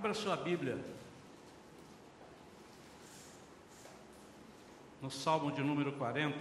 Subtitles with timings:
[0.00, 0.82] Abra sua Bíblia.
[5.02, 6.38] No Salmo de número 40.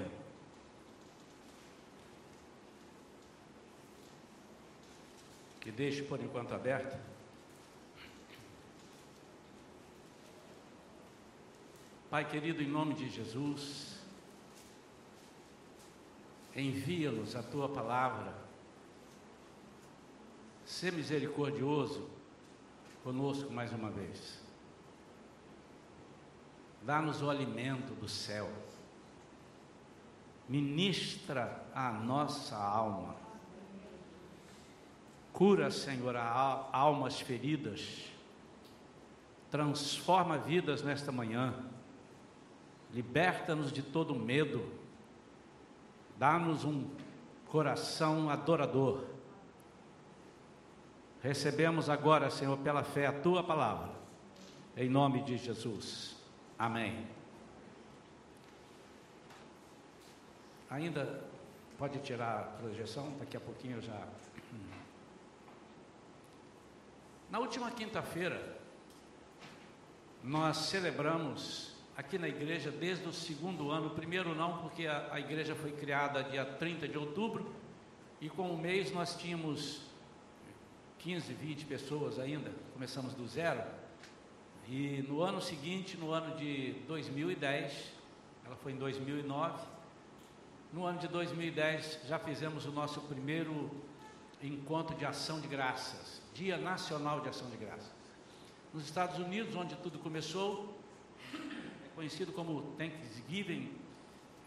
[5.59, 6.97] Que deixe por enquanto aberto.
[12.09, 13.99] Pai querido, em nome de Jesus,
[16.55, 18.33] envia-nos a tua palavra.
[20.65, 22.18] Ser misericordioso
[23.03, 24.41] conosco mais uma vez.
[26.81, 28.49] Dá-nos o alimento do céu.
[30.47, 33.15] Ministra a nossa alma.
[35.31, 38.05] Cura, Senhor, almas feridas.
[39.51, 41.53] Transforma vidas nesta manhã.
[42.91, 44.71] Liberta-nos de todo medo.
[46.17, 46.89] Dá-nos um
[47.45, 49.08] coração adorador
[51.21, 53.89] Recebemos agora, Senhor, pela fé a tua palavra,
[54.77, 56.15] em nome de Jesus.
[56.57, 57.05] Amém.
[60.69, 61.23] Ainda
[61.77, 64.07] pode tirar a projeção, daqui a pouquinho eu já.
[67.29, 68.57] Na última quinta-feira,
[70.23, 75.53] nós celebramos aqui na igreja desde o segundo ano, primeiro não, porque a, a igreja
[75.53, 77.53] foi criada dia 30 de outubro,
[78.21, 79.88] e com o mês nós tínhamos
[80.99, 83.63] 15, 20 pessoas ainda, começamos do zero.
[84.67, 87.93] E no ano seguinte, no ano de 2010,
[88.45, 89.65] ela foi em 2009,
[90.73, 93.71] no ano de 2010 já fizemos o nosso primeiro
[94.43, 97.91] encontro de ação de graças, Dia Nacional de Ação de Graças.
[98.73, 100.77] Nos Estados Unidos, onde tudo começou,
[101.33, 103.71] é conhecido como Thanksgiving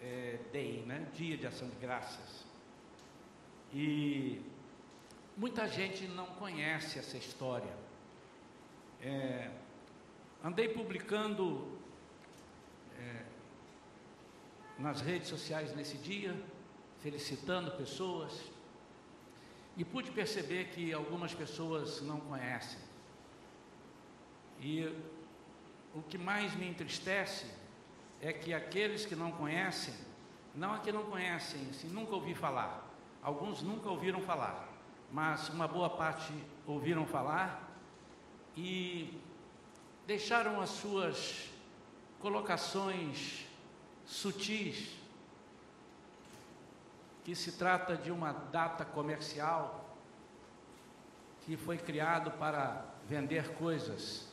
[0.01, 1.07] é, Day, né?
[1.15, 2.45] Dia de Ação de Graças.
[3.75, 4.41] E
[5.35, 7.75] Muita gente não conhece essa história.
[9.01, 9.51] É,
[10.45, 11.79] andei publicando
[12.99, 13.25] é,
[14.79, 16.39] nas redes sociais nesse dia,
[17.01, 18.43] felicitando pessoas,
[19.75, 22.79] e pude perceber que algumas pessoas não conhecem.
[24.61, 24.85] E
[25.95, 27.47] o que mais me entristece
[28.21, 29.95] é que aqueles que não conhecem,
[30.55, 32.87] não é que não conhecem, assim, nunca ouvi falar,
[33.23, 34.72] alguns nunca ouviram falar
[35.13, 36.33] mas uma boa parte
[36.67, 37.71] ouviram falar
[38.57, 39.21] e
[40.07, 41.51] deixaram as suas
[42.19, 43.47] colocações
[44.07, 44.97] sutis,
[47.25, 49.97] que se trata de uma data comercial
[51.43, 54.27] que foi criado para vender coisas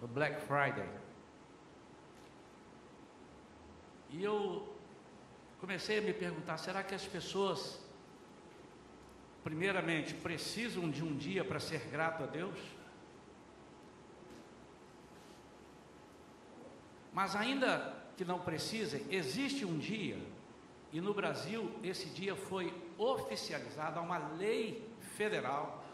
[0.00, 0.88] no Black Friday.
[4.10, 4.72] E eu
[5.58, 7.81] comecei a me perguntar: será que as pessoas
[9.42, 12.58] primeiramente, precisam de um dia para ser grato a Deus?
[17.12, 20.18] Mas ainda que não precisem, existe um dia,
[20.92, 25.84] e no Brasil esse dia foi oficializado, há uma lei federal,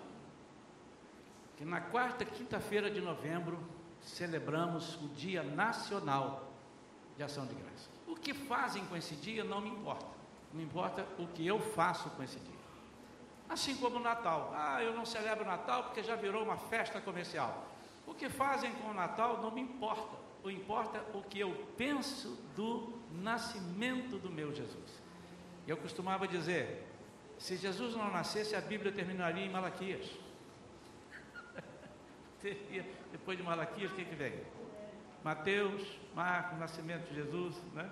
[1.56, 3.58] que na quarta quinta-feira de novembro
[4.00, 6.52] celebramos o Dia Nacional
[7.16, 7.88] de Ação de Graça.
[8.06, 10.06] O que fazem com esse dia não me importa,
[10.52, 12.57] me importa o que eu faço com esse dia.
[13.48, 14.52] Assim como o Natal.
[14.54, 17.66] Ah, eu não celebro o Natal porque já virou uma festa comercial.
[18.06, 20.16] O que fazem com o Natal não me importa.
[20.42, 25.02] O importa é o que eu penso do nascimento do meu Jesus.
[25.66, 26.86] Eu costumava dizer:
[27.38, 30.10] se Jesus não nascesse, a Bíblia terminaria em Malaquias.
[33.12, 34.32] Depois de Malaquias, o que, que vem?
[35.24, 37.90] Mateus, Marcos, nascimento de Jesus, né?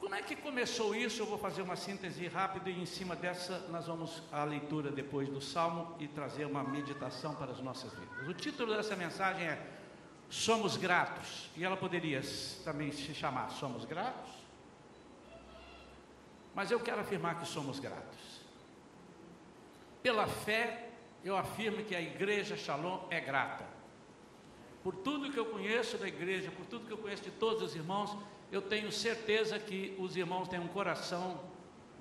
[0.00, 1.20] Como é que começou isso?
[1.20, 5.28] Eu vou fazer uma síntese rápida e em cima dessa nós vamos à leitura depois
[5.28, 8.26] do Salmo e trazer uma meditação para as nossas vidas.
[8.26, 9.62] O título dessa mensagem é
[10.30, 11.50] Somos Gratos.
[11.54, 12.22] E ela poderia
[12.64, 14.40] também se chamar Somos Gratos.
[16.54, 18.40] Mas eu quero afirmar que somos gratos.
[20.02, 20.90] Pela fé,
[21.24, 23.64] eu afirmo que a igreja Shalom é grata.
[24.82, 27.74] Por tudo que eu conheço da igreja, por tudo que eu conheço de todos os
[27.74, 28.16] irmãos,
[28.50, 31.44] eu tenho certeza que os irmãos têm um coração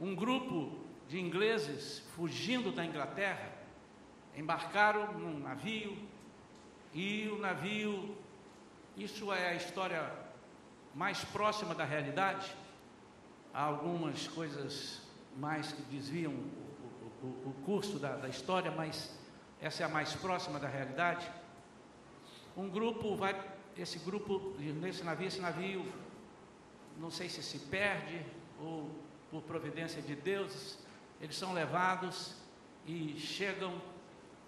[0.01, 0.79] um grupo
[1.09, 3.53] de ingleses fugindo da Inglaterra
[4.37, 5.97] embarcaram num navio
[6.93, 8.17] e o navio,
[8.97, 10.13] isso é a história
[10.95, 12.55] mais próxima da realidade
[13.65, 15.01] algumas coisas
[15.37, 19.19] mais que desviam o, o, o curso da, da história, mas
[19.61, 21.29] essa é a mais próxima da realidade.
[22.57, 23.35] um grupo vai,
[23.77, 25.93] esse grupo, nesse navio, esse navio,
[26.99, 28.25] não sei se se perde
[28.61, 28.91] ou
[29.31, 30.79] por providência de Deus,
[31.21, 32.37] eles são levados
[32.87, 33.81] e chegam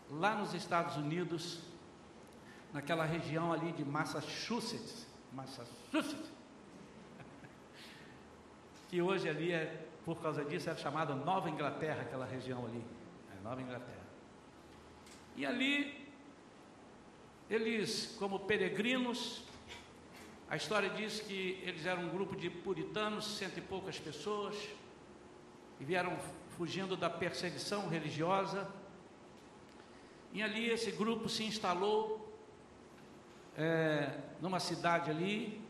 [0.08, 1.60] lá nos Estados Unidos,
[2.72, 6.30] naquela região ali de Massachusetts, Massachusetts,
[8.90, 12.84] que hoje ali é, por causa disso, é chamada Nova Inglaterra, aquela região ali,
[13.32, 14.00] é Nova Inglaterra.
[15.36, 16.08] E ali,
[17.48, 19.44] eles, como peregrinos,
[20.48, 24.56] a história diz que eles eram um grupo de puritanos, cento e poucas pessoas,
[25.78, 26.18] e vieram
[26.56, 28.68] fugindo da perseguição religiosa.
[30.32, 32.34] E ali esse grupo se instalou
[33.56, 35.62] é, numa cidade ali,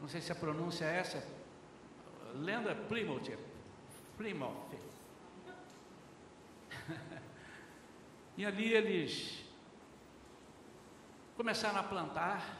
[0.00, 1.33] não sei se a pronúncia é essa,
[2.34, 3.38] Lenda Plymouth,
[4.16, 4.74] Plymouth.
[8.36, 9.44] e ali eles
[11.36, 12.58] começaram a plantar,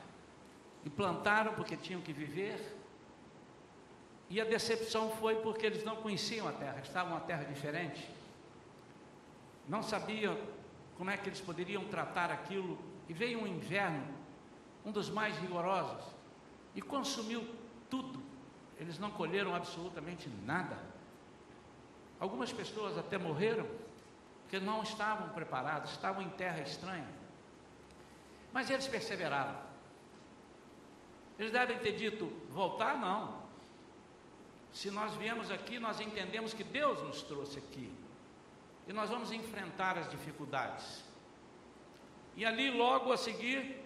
[0.84, 2.76] e plantaram porque tinham que viver,
[4.30, 8.08] e a decepção foi porque eles não conheciam a terra, estavam uma terra diferente,
[9.68, 10.38] não sabiam
[10.96, 12.78] como é que eles poderiam tratar aquilo,
[13.08, 14.06] e veio um inverno,
[14.84, 16.04] um dos mais rigorosos,
[16.74, 17.44] e consumiu
[17.90, 18.23] tudo
[18.78, 20.78] eles não colheram absolutamente nada.
[22.18, 23.66] Algumas pessoas até morreram
[24.42, 27.08] porque não estavam preparados, estavam em terra estranha.
[28.52, 29.58] Mas eles perseveraram.
[31.38, 33.42] Eles devem ter dito: voltar não.
[34.72, 37.92] Se nós viemos aqui, nós entendemos que Deus nos trouxe aqui.
[38.86, 41.04] E nós vamos enfrentar as dificuldades.
[42.36, 43.80] E ali, logo a seguir,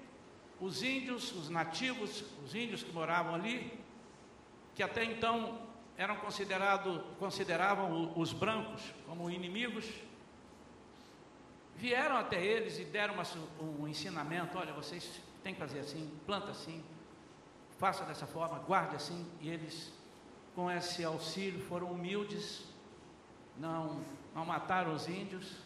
[0.60, 3.78] os índios, os nativos, os índios que moravam ali,
[4.78, 5.58] que até então
[5.96, 9.84] eram considerados, consideravam os brancos como inimigos,
[11.74, 13.24] vieram até eles e deram uma,
[13.60, 16.80] um ensinamento: olha, vocês têm que fazer assim, planta assim,
[17.76, 19.28] faça dessa forma, guarde assim.
[19.40, 19.92] E eles,
[20.54, 22.62] com esse auxílio, foram humildes,
[23.56, 24.00] não,
[24.32, 25.56] não mataram os índios.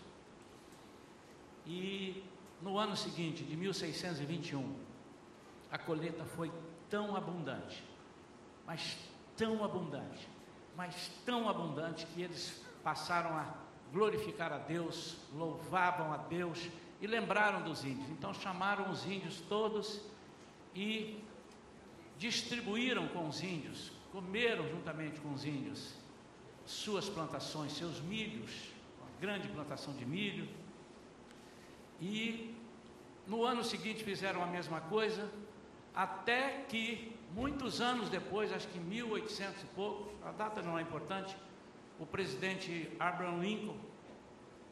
[1.66, 2.24] E
[2.62, 4.74] no ano seguinte, de 1621,
[5.70, 6.50] a colheita foi
[6.88, 7.91] tão abundante
[8.72, 8.96] mas
[9.36, 10.26] tão abundante,
[10.74, 13.54] mas tão abundante que eles passaram a
[13.92, 18.08] glorificar a Deus, louvavam a Deus e lembraram dos índios.
[18.08, 20.00] Então chamaram os índios todos
[20.74, 21.22] e
[22.16, 25.92] distribuíram com os índios, comeram juntamente com os índios
[26.64, 30.48] suas plantações, seus milhos, uma grande plantação de milho.
[32.00, 32.54] E
[33.26, 35.30] no ano seguinte fizeram a mesma coisa,
[35.94, 41.34] até que Muitos anos depois, acho que 1800 e poucos, a data não é importante,
[41.98, 43.76] o presidente Abraham Lincoln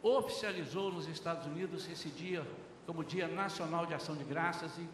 [0.02, 2.46] oficializou nos Estados Unidos esse dia
[2.86, 4.88] como Dia Nacional de Ação de Graças e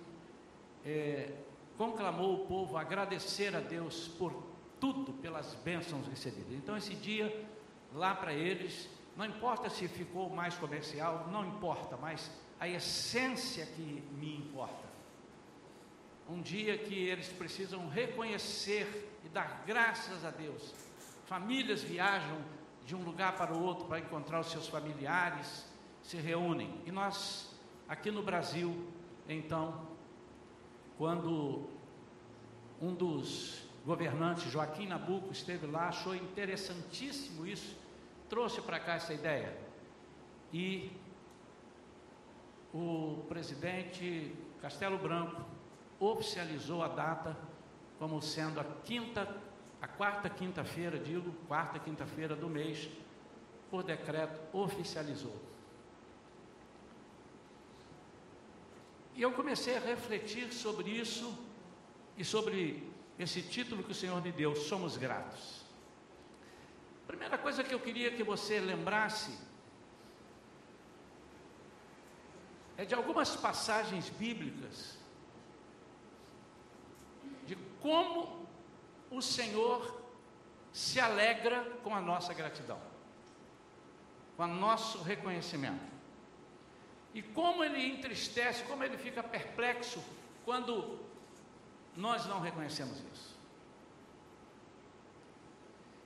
[0.85, 1.33] é,
[1.77, 4.33] conclamou o povo a agradecer a Deus por
[4.79, 6.53] tudo, pelas bênçãos recebidas.
[6.53, 7.47] Então, esse dia,
[7.93, 12.31] lá para eles, não importa se ficou mais comercial, não importa, mas
[12.61, 14.86] a essência que me importa
[16.29, 20.75] um dia que eles precisam reconhecer e dar graças a Deus.
[21.27, 22.39] Famílias viajam
[22.85, 25.67] de um lugar para o outro para encontrar os seus familiares,
[26.03, 26.81] se reúnem.
[26.87, 27.53] E nós,
[27.89, 28.89] aqui no Brasil,
[29.29, 29.89] então,
[30.97, 31.69] quando
[32.81, 37.77] um dos governantes, Joaquim Nabuco, esteve lá, achou interessantíssimo isso,
[38.29, 39.57] trouxe para cá essa ideia.
[40.53, 40.91] E
[42.73, 45.56] o presidente Castelo Branco
[45.99, 47.37] oficializou a data
[47.99, 49.37] como sendo a quinta,
[49.81, 52.89] a quarta quinta-feira, digo, quarta quinta-feira do mês,
[53.71, 55.35] por decreto oficializou.
[59.15, 61.37] E eu comecei a refletir sobre isso
[62.19, 62.87] e sobre
[63.19, 65.65] esse título que o Senhor me deu, Somos Gratos.
[67.07, 69.39] Primeira coisa que eu queria que você lembrasse
[72.77, 74.96] é de algumas passagens bíblicas
[77.87, 78.49] como
[79.13, 80.03] o Senhor
[80.73, 82.81] se alegra com a nossa gratidão,
[84.37, 85.87] com o nosso reconhecimento.
[87.15, 90.03] E como ele entristece, como ele fica perplexo
[90.45, 90.99] quando
[91.97, 93.37] nós não reconhecemos isso.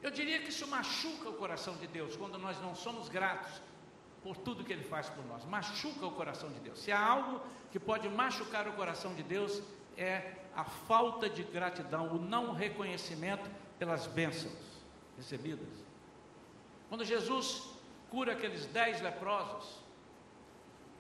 [0.02, 3.62] Eu diria que isso machuca o coração de Deus quando nós não somos gratos
[4.22, 5.46] por tudo que Ele faz por nós.
[5.46, 6.78] Machuca o coração de Deus.
[6.78, 7.40] Se há algo
[7.72, 9.62] que pode machucar o coração de Deus,
[9.96, 14.52] é a falta de gratidão, o não reconhecimento pelas bênçãos
[15.16, 15.68] recebidas.
[16.88, 17.70] Quando Jesus
[18.10, 19.80] cura aqueles dez leprosos,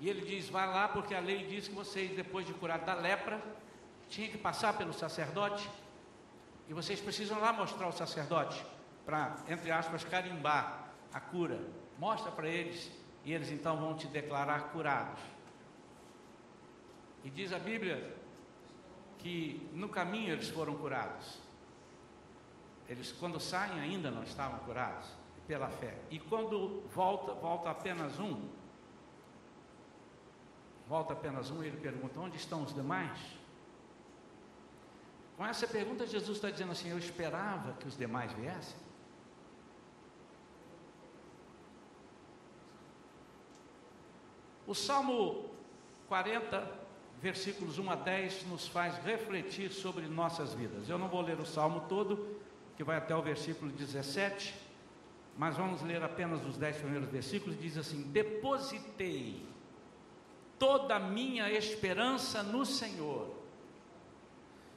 [0.00, 2.94] E ele diz: vai lá, porque a lei diz que vocês, depois de curar da
[2.94, 3.40] lepra,
[4.08, 5.68] tinham que passar pelo sacerdote.
[6.68, 8.64] E vocês precisam lá mostrar ao sacerdote,
[9.04, 11.60] para, entre aspas, carimbar a cura.
[11.98, 12.90] Mostra para eles,
[13.24, 15.20] e eles então vão te declarar curados.
[17.22, 18.16] E diz a Bíblia
[19.22, 21.38] que no caminho eles foram curados.
[22.88, 25.06] Eles, quando saem, ainda não estavam curados
[25.46, 25.96] pela fé.
[26.10, 28.48] E quando volta, volta apenas um.
[30.88, 33.18] Volta apenas um e ele pergunta: onde estão os demais?
[35.36, 38.76] Com essa pergunta, Jesus está dizendo assim: Eu esperava que os demais viessem.
[44.66, 45.50] O Salmo
[46.08, 46.89] 40
[47.20, 50.88] versículos 1 a 10, nos faz refletir sobre nossas vidas.
[50.88, 52.38] Eu não vou ler o salmo todo,
[52.76, 54.54] que vai até o versículo 17,
[55.36, 57.60] mas vamos ler apenas os dez primeiros versículos.
[57.60, 59.46] Diz assim: Depositei
[60.58, 63.34] toda a minha esperança no Senhor,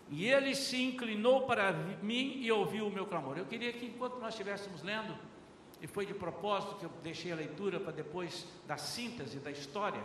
[0.09, 3.37] e Ele se inclinou para mim e ouviu o meu clamor.
[3.37, 5.17] Eu queria que, enquanto nós estivéssemos lendo,
[5.81, 10.03] e foi de propósito que eu deixei a leitura para depois da síntese da história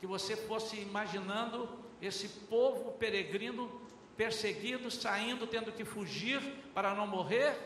[0.00, 1.68] que você fosse imaginando
[2.00, 3.70] esse povo peregrino,
[4.16, 6.40] perseguido, saindo, tendo que fugir
[6.74, 7.56] para não morrer,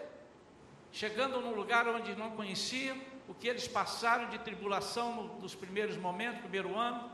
[0.93, 2.97] chegando num lugar onde não conheciam,
[3.29, 7.11] o que eles passaram de tribulação no, nos primeiros momentos, primeiro ano,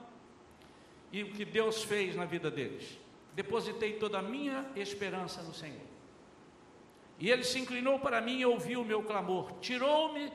[1.11, 2.99] e o que Deus fez na vida deles.
[3.35, 5.81] Depositei toda a minha esperança no Senhor.
[7.19, 10.33] E ele se inclinou para mim e ouviu o meu clamor, tirou-me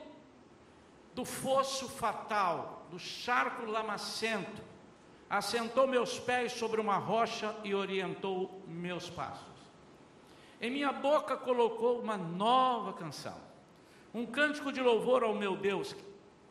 [1.14, 4.69] do fosso fatal, do charco lamacento,
[5.30, 9.46] assentou meus pés sobre uma rocha e orientou meus passos.
[10.60, 13.36] Em minha boca colocou uma nova canção,
[14.12, 15.94] um cântico de louvor ao meu Deus,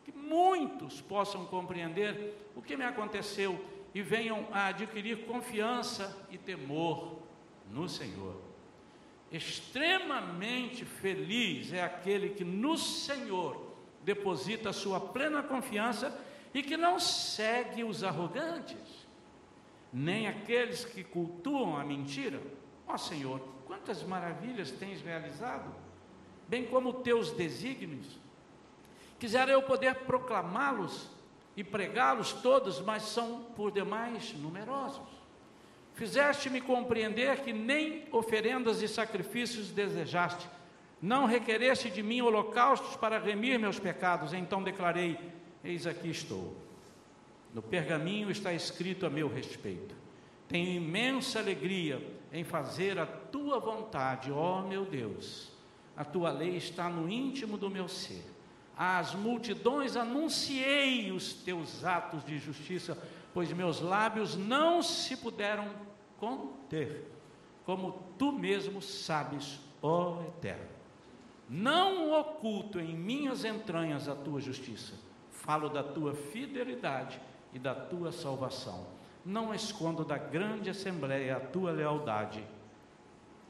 [0.02, 3.62] que muitos possam compreender o que me aconteceu
[3.94, 7.18] e venham a adquirir confiança e temor
[7.70, 8.40] no Senhor.
[9.30, 16.18] Extremamente feliz é aquele que no Senhor deposita sua plena confiança
[16.52, 19.06] e que não segue os arrogantes,
[19.92, 22.40] nem aqueles que cultuam a mentira.
[22.86, 25.72] Ó Senhor, quantas maravilhas tens realizado,
[26.48, 28.18] bem como teus desígnios.
[29.18, 31.08] Quisera eu poder proclamá-los
[31.56, 35.20] e pregá-los todos, mas são por demais numerosos.
[35.94, 40.48] Fizeste-me compreender que nem oferendas e sacrifícios desejaste,
[41.00, 44.32] não requereste de mim holocaustos para remir meus pecados.
[44.32, 45.18] Então declarei:
[45.62, 46.56] Eis aqui estou.
[47.52, 49.94] No pergaminho está escrito a meu respeito.
[50.48, 52.00] Tenho imensa alegria
[52.32, 55.52] em fazer a tua vontade, ó meu Deus.
[55.96, 58.24] A tua lei está no íntimo do meu ser.
[58.76, 62.96] Às multidões anunciei os teus atos de justiça,
[63.34, 65.68] pois meus lábios não se puderam
[66.18, 67.04] conter,
[67.66, 70.70] como tu mesmo sabes, ó Eterno.
[71.48, 75.09] Não oculto em minhas entranhas a tua justiça
[75.42, 77.18] Falo da tua fidelidade
[77.52, 78.86] e da tua salvação.
[79.24, 82.44] Não escondo da grande assembleia a tua lealdade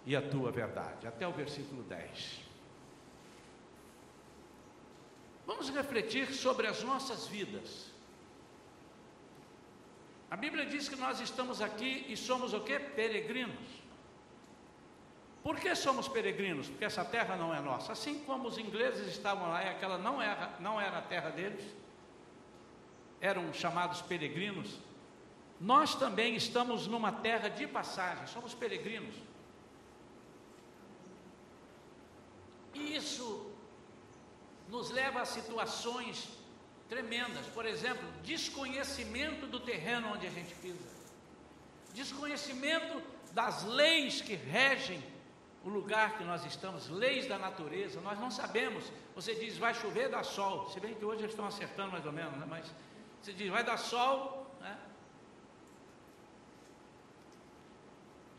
[0.07, 1.09] e a tua verdade.
[1.09, 2.43] Até o versículo 10.
[5.47, 7.91] Vamos refletir sobre as nossas vidas.
[10.31, 12.79] A Bíblia diz que nós estamos aqui e somos o que?
[12.79, 13.80] Peregrinos.
[15.43, 16.69] Por que somos peregrinos?
[16.69, 17.93] Porque essa terra não é nossa.
[17.93, 21.65] Assim como os ingleses estavam lá e aquela não era, não era a terra deles,
[23.21, 24.79] eram chamados peregrinos,
[25.61, 29.15] nós também estamos numa terra de passagem, somos peregrinos.
[32.75, 33.53] E isso
[34.69, 36.29] nos leva a situações
[36.89, 40.89] tremendas, por exemplo, desconhecimento do terreno onde a gente pisa,
[41.95, 45.03] desconhecimento das leis que regem
[45.65, 48.91] o lugar que nós estamos, leis da natureza, nós não sabemos.
[49.15, 52.13] Você diz, vai chover, dá sol, se bem que hoje eles estão acertando mais ou
[52.13, 52.47] menos, né?
[52.49, 52.73] mas
[53.21, 54.47] você diz, vai dar sol.
[54.61, 54.79] Né?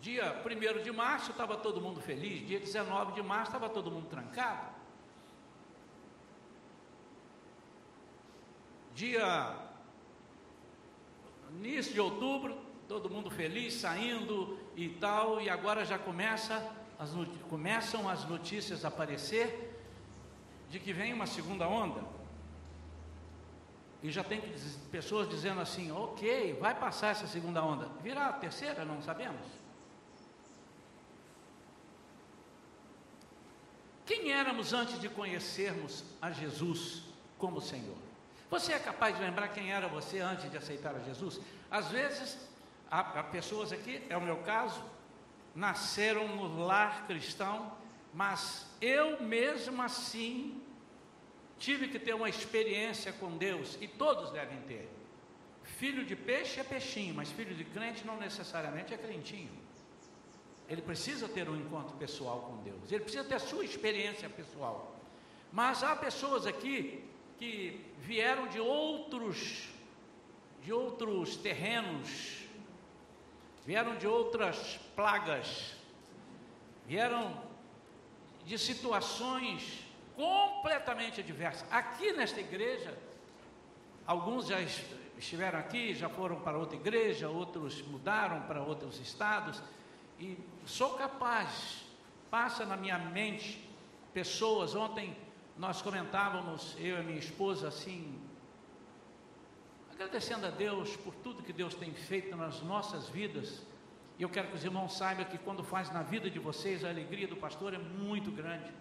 [0.02, 4.08] Dia 1 de março estava todo mundo feliz, dia 19 de março estava todo mundo
[4.10, 4.72] trancado.
[8.96, 9.70] Dia
[11.52, 17.10] início de outubro, todo mundo feliz, saindo e tal, e agora já começa as,
[17.50, 19.76] começam as notícias a aparecer
[20.70, 22.04] de que vem uma segunda onda.
[24.04, 24.40] E já tem
[24.92, 27.88] pessoas dizendo assim: ok, vai passar essa segunda onda.
[28.04, 28.86] Virá a terceira?
[28.86, 29.42] Não sabemos.
[34.06, 37.04] Quem éramos antes de conhecermos a Jesus
[37.38, 37.98] como Senhor?
[38.50, 41.40] Você é capaz de lembrar quem era você antes de aceitar a Jesus?
[41.70, 42.38] Às vezes,
[42.92, 44.84] há, há pessoas aqui, é o meu caso,
[45.56, 47.72] nasceram no lar cristão,
[48.14, 50.62] mas eu mesmo assim
[51.60, 54.90] tive que ter uma experiência com Deus, e todos devem ter.
[55.64, 59.52] Filho de peixe é peixinho, mas filho de crente não necessariamente é crentinho.
[60.68, 64.96] Ele precisa ter um encontro pessoal com Deus, ele precisa ter a sua experiência pessoal.
[65.52, 67.04] Mas há pessoas aqui
[67.38, 69.70] que vieram de outros
[70.62, 72.41] de outros terrenos,
[73.66, 75.76] vieram de outras plagas,
[76.86, 77.42] vieram
[78.46, 81.66] de situações completamente diversas.
[81.72, 82.98] Aqui nesta igreja,
[84.06, 84.60] alguns já
[85.18, 89.62] estiveram aqui, já foram para outra igreja, outros mudaram para outros estados,
[90.20, 91.84] e sou capaz,
[92.30, 93.68] passa na minha mente
[94.14, 95.16] pessoas, ontem
[95.58, 98.21] nós comentávamos, eu e minha esposa, assim,
[100.02, 103.62] agradecendo a Deus por tudo que Deus tem feito nas nossas vidas,
[104.18, 106.90] e eu quero que os irmãos saibam que quando faz na vida de vocês, a
[106.90, 108.72] alegria do pastor é muito grande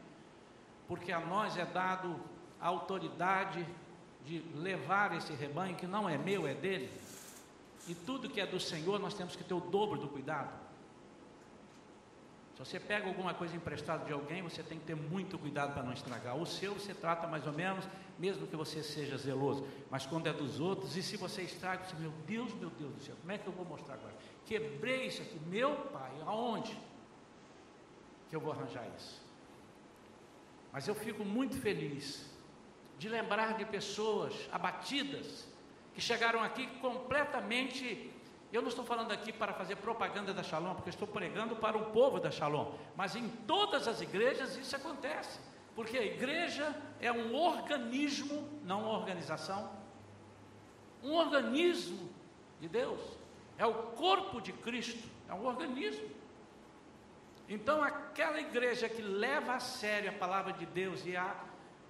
[0.91, 2.19] porque a nós é dado
[2.61, 3.65] a autoridade
[4.27, 6.91] de levar esse rebanho, que não é meu, é dele.
[7.87, 10.50] E tudo que é do Senhor, nós temos que ter o dobro do cuidado.
[12.55, 15.85] Se você pega alguma coisa emprestada de alguém, você tem que ter muito cuidado para
[15.85, 16.37] não estragar.
[16.37, 17.85] O seu você trata mais ou menos,
[18.21, 19.67] mesmo que você seja zeloso.
[19.91, 23.03] Mas quando é dos outros, e se você estraga, você, meu Deus, meu Deus do
[23.03, 24.15] céu, como é que eu vou mostrar agora?
[24.45, 26.79] Quebrei isso aqui, meu pai, aonde
[28.29, 29.23] que eu vou arranjar isso?
[30.71, 32.31] Mas eu fico muito feliz
[32.99, 35.49] de lembrar de pessoas abatidas
[35.95, 38.12] que chegaram aqui completamente.
[38.53, 41.87] Eu não estou falando aqui para fazer propaganda da Shalom, porque estou pregando para o
[41.87, 45.41] povo da Shalom, mas em todas as igrejas isso acontece,
[45.81, 49.71] porque a igreja é um organismo, não uma organização,
[51.03, 52.11] um organismo
[52.61, 53.01] de Deus,
[53.57, 56.07] é o corpo de Cristo, é um organismo.
[57.49, 61.35] Então, aquela igreja que leva a sério a palavra de Deus, e há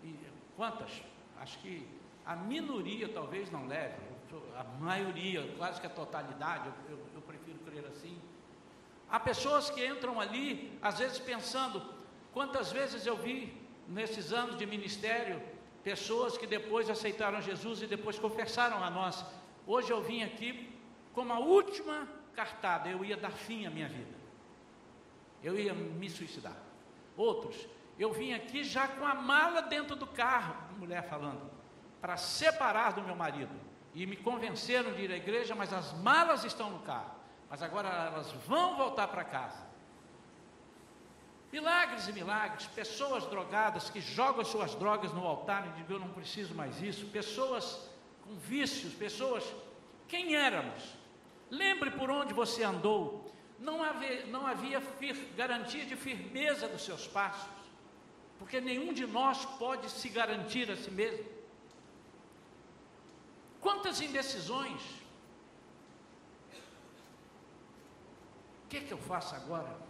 [0.04, 0.14] e
[0.56, 1.02] quantas?
[1.40, 1.84] Acho que
[2.24, 4.00] a minoria talvez não leve,
[4.56, 8.16] a maioria, quase que a totalidade, eu, eu, eu prefiro crer assim.
[9.10, 11.82] Há pessoas que entram ali, às vezes pensando,
[12.32, 15.42] quantas vezes eu vi nesses anos de ministério,
[15.82, 19.24] pessoas que depois aceitaram Jesus e depois confessaram a nós.
[19.66, 20.70] Hoje eu vim aqui
[21.12, 24.20] como a última cartada, eu ia dar fim à minha vida
[25.42, 26.56] eu ia me suicidar.
[27.16, 27.66] Outros,
[27.98, 31.50] eu vim aqui já com a mala dentro do carro, mulher falando,
[32.00, 33.54] para separar do meu marido.
[33.94, 37.10] E me convenceram de ir à igreja, mas as malas estão no carro.
[37.48, 39.69] Mas agora elas vão voltar para casa.
[41.52, 46.10] Milagres e milagres, pessoas drogadas que jogam suas drogas no altar e dizem: Eu não
[46.10, 47.06] preciso mais isso.
[47.06, 47.90] Pessoas
[48.22, 49.44] com vícios, pessoas.
[50.06, 50.82] Quem éramos?
[51.50, 57.06] Lembre por onde você andou não havia, não havia fir, garantia de firmeza dos seus
[57.06, 57.52] passos,
[58.38, 61.28] porque nenhum de nós pode se garantir a si mesmo.
[63.60, 64.80] Quantas indecisões?
[68.64, 69.89] O que, é que eu faço agora?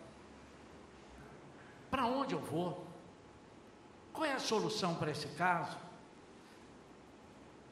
[1.90, 2.87] Para onde eu vou?
[4.12, 5.76] Qual é a solução para esse caso?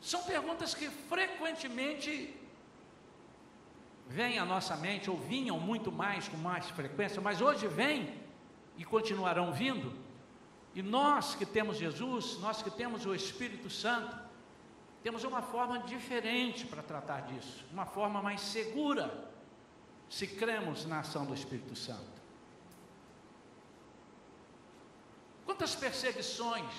[0.00, 2.34] São perguntas que frequentemente
[4.06, 8.14] vêm à nossa mente, ou vinham muito mais, com mais frequência, mas hoje vêm
[8.76, 9.94] e continuarão vindo.
[10.74, 14.16] E nós que temos Jesus, nós que temos o Espírito Santo,
[15.02, 19.28] temos uma forma diferente para tratar disso, uma forma mais segura,
[20.08, 22.17] se cremos na ação do Espírito Santo.
[25.58, 26.70] Quantas perseguições,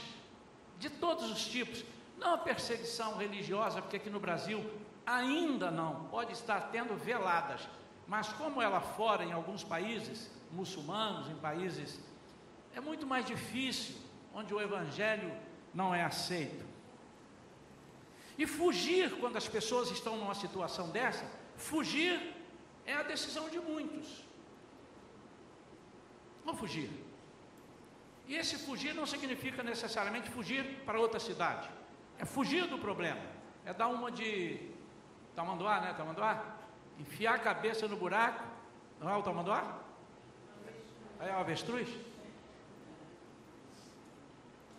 [0.80, 1.84] de todos os tipos,
[2.18, 4.64] não a perseguição religiosa, porque aqui no Brasil
[5.06, 7.68] ainda não, pode estar tendo veladas,
[8.08, 12.00] mas como ela fora em alguns países muçulmanos, em países,
[12.74, 13.96] é muito mais difícil,
[14.34, 15.30] onde o evangelho
[15.74, 16.66] não é aceito.
[18.38, 22.34] E fugir quando as pessoas estão numa situação dessa, fugir
[22.86, 24.24] é a decisão de muitos.
[26.46, 27.09] Vão fugir.
[28.30, 31.68] E esse fugir não significa necessariamente fugir para outra cidade.
[32.20, 33.22] É fugir do problema.
[33.66, 34.70] É dar uma de
[35.36, 35.94] Tamanduá, né?
[35.98, 36.58] Tamanduá?
[37.00, 38.44] Enfiar a cabeça no buraco.
[39.00, 39.80] Não é o tamanduá?
[41.20, 41.90] É o avestruz?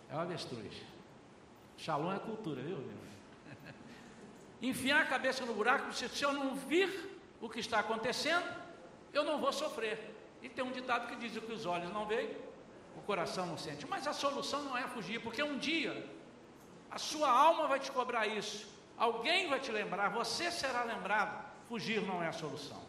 [0.09, 0.81] É o avestruz.
[1.77, 2.77] Shalom é cultura, viu?
[4.61, 8.45] Enfiar a cabeça no buraco, se, se eu não vir o que está acontecendo,
[9.11, 10.15] eu não vou sofrer.
[10.41, 12.50] E tem um ditado que diz que os olhos não veem, o
[13.11, 13.83] coração não sente.
[13.93, 15.93] Mas a solução não é fugir, porque um dia
[16.97, 18.59] A sua alma vai te cobrar isso.
[18.97, 21.35] Alguém vai te lembrar, você será lembrado.
[21.69, 22.81] Fugir não é a solução.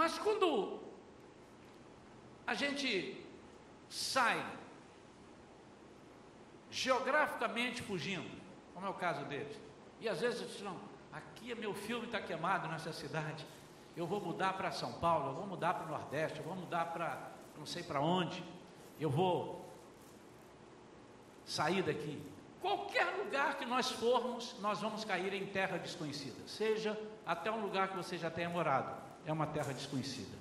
[0.00, 0.48] Mas quando
[2.46, 2.88] a gente
[3.90, 4.40] sai
[6.70, 8.30] geograficamente fugindo,
[8.72, 9.56] como é o caso deles,
[10.00, 10.78] e às vezes dizem, não,
[11.12, 13.44] aqui meu filme está queimado nessa cidade,
[13.96, 16.86] eu vou mudar para São Paulo, eu vou mudar para o Nordeste, eu vou mudar
[16.94, 18.42] para não sei para onde,
[18.98, 19.64] eu vou
[21.44, 22.20] sair daqui.
[22.60, 27.88] Qualquer lugar que nós formos, nós vamos cair em terra desconhecida, seja até um lugar
[27.88, 28.94] que você já tenha morado,
[29.26, 30.36] é uma terra desconhecida.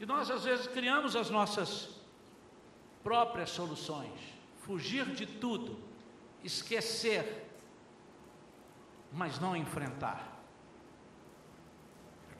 [0.00, 1.90] E nós às vezes criamos as nossas
[3.04, 4.20] próprias soluções,
[4.58, 5.78] fugir de tudo,
[6.42, 7.48] esquecer,
[9.12, 10.31] mas não enfrentar.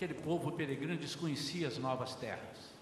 [0.03, 2.73] Aquele povo peregrino desconhecia as novas terras.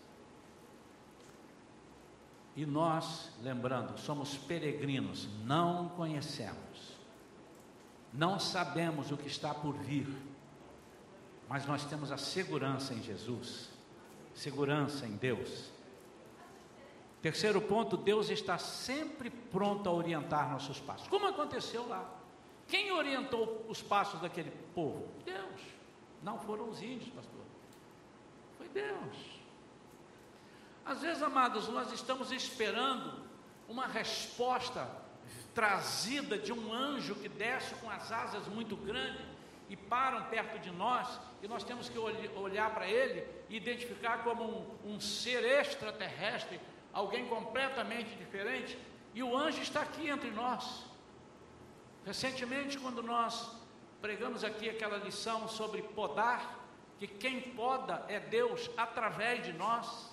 [2.56, 6.96] E nós, lembrando, somos peregrinos, não conhecemos,
[8.10, 10.08] não sabemos o que está por vir,
[11.46, 13.68] mas nós temos a segurança em Jesus,
[14.34, 15.68] segurança em Deus.
[17.20, 21.06] Terceiro ponto, Deus está sempre pronto a orientar nossos passos.
[21.06, 22.10] Como aconteceu lá?
[22.66, 25.06] Quem orientou os passos daquele povo?
[25.22, 25.79] Deus.
[26.22, 27.40] Não foram os índios, pastor.
[28.58, 29.40] Foi Deus.
[30.84, 33.24] Às vezes, amados, nós estamos esperando
[33.68, 34.88] uma resposta
[35.54, 39.24] trazida de um anjo que desce com as asas muito grandes
[39.68, 44.42] e param perto de nós, e nós temos que olhar para ele e identificar como
[44.42, 46.60] um, um ser extraterrestre,
[46.92, 48.76] alguém completamente diferente,
[49.14, 50.84] e o anjo está aqui entre nós.
[52.04, 53.48] Recentemente, quando nós
[54.00, 56.58] pregamos aqui aquela lição sobre podar,
[56.98, 60.10] que quem poda é Deus através de nós.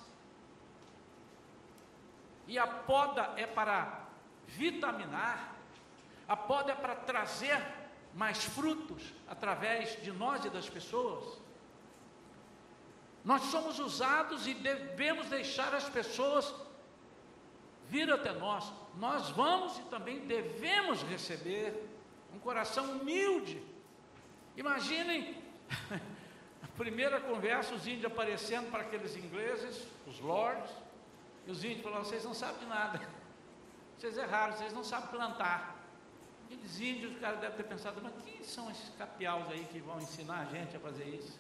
[2.48, 4.08] E a poda é para
[4.46, 5.56] vitaminar,
[6.28, 7.62] a poda é para trazer
[8.14, 11.40] mais frutos através de nós e das pessoas.
[13.24, 16.54] Nós somos usados e devemos deixar as pessoas
[17.90, 18.72] vir até nós.
[18.96, 21.90] Nós vamos e também devemos receber
[22.34, 23.62] um coração humilde.
[24.58, 25.38] Imaginem
[26.64, 30.72] a primeira conversa, os índios aparecendo para aqueles ingleses, os lords,
[31.46, 33.00] e os índios falaram: vocês não sabem de nada,
[33.96, 35.78] vocês erraram, vocês não sabem plantar.
[36.46, 40.00] Aqueles índios, o cara deve ter pensado: mas quem são esses capiaus aí que vão
[40.00, 41.40] ensinar a gente a fazer isso?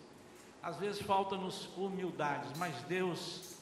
[0.62, 3.58] Às vezes falta-nos humildade, mas Deus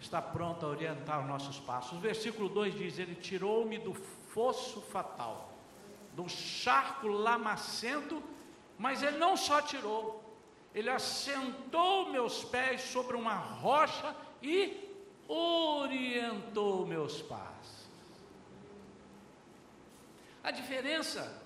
[0.00, 1.92] está pronto a orientar os nossos passos.
[1.92, 5.52] O versículo 2 diz: Ele tirou-me do fosso fatal,
[6.14, 8.22] do charco lamacento,
[8.80, 10.24] mas Ele não só tirou,
[10.74, 14.88] Ele assentou meus pés sobre uma rocha e
[15.28, 17.90] orientou meus passos.
[20.42, 21.42] A diferença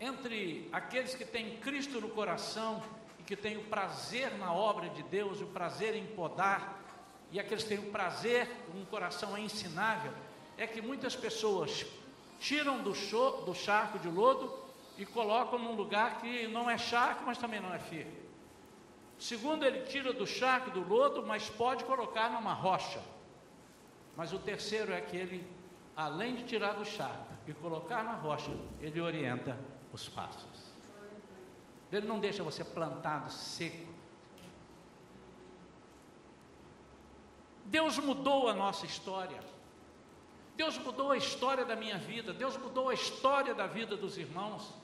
[0.00, 2.82] entre aqueles que têm Cristo no coração
[3.18, 6.82] e que têm o prazer na obra de Deus, o prazer em podar,
[7.30, 10.12] e aqueles que têm o prazer, um coração ensinável,
[10.56, 11.84] é que muitas pessoas
[12.40, 14.57] tiram do, cho, do charco de lodo
[14.98, 18.18] e colocam num lugar que não é charco, mas também não é firme.
[19.16, 23.00] Segundo, ele tira do charco do lodo, mas pode colocar numa rocha.
[24.16, 25.48] Mas o terceiro é que ele,
[25.96, 29.56] além de tirar do charco e colocar na rocha, ele orienta
[29.92, 30.68] os passos.
[31.92, 33.88] Ele não deixa você plantado, seco.
[37.64, 39.40] Deus mudou a nossa história.
[40.56, 42.32] Deus mudou a história da minha vida.
[42.32, 44.74] Deus mudou a história da vida dos irmãos.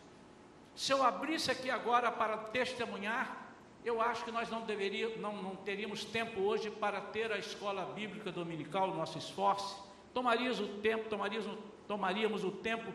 [0.76, 3.44] Se eu abrisse aqui agora para testemunhar,
[3.84, 7.84] eu acho que nós não, deveria, não, não teríamos tempo hoje para ter a escola
[7.86, 9.84] bíblica dominical, o nosso esforço.
[10.12, 12.92] Tomaríamos o tempo, tomaríamos, tomaríamos o tempo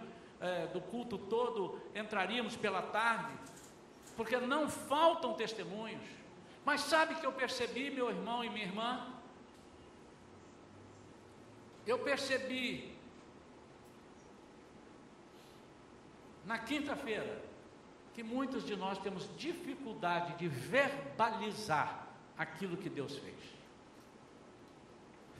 [0.73, 3.33] do culto todo, entraríamos pela tarde,
[4.15, 6.01] porque não faltam testemunhos.
[6.63, 9.13] Mas sabe que eu percebi, meu irmão e minha irmã?
[11.85, 12.95] Eu percebi
[16.45, 17.48] na quinta-feira
[18.19, 22.05] que muitos de nós temos dificuldade de verbalizar
[22.37, 23.41] aquilo que Deus fez.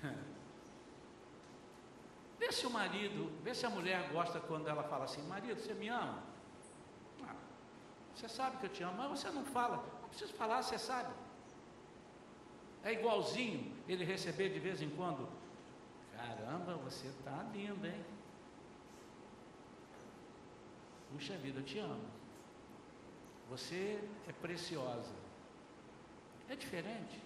[2.40, 5.74] Vê se o marido, vê se a mulher gosta quando ela fala assim: marido, você
[5.74, 6.24] me ama?
[7.28, 7.36] Ah,
[8.16, 9.84] você sabe que eu te amo, mas você não fala.
[10.02, 11.14] Não precisa falar, você sabe.
[12.82, 15.28] É igualzinho ele receber de vez em quando.
[16.16, 18.06] Caramba, você está lindo, hein?
[21.12, 22.19] Puxa vida, eu te amo.
[23.50, 25.14] Você é preciosa.
[26.48, 27.20] É diferente.